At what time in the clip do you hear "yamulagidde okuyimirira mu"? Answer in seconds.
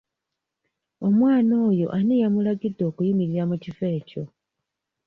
2.21-3.55